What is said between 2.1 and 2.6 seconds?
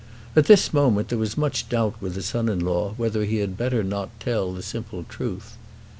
the son in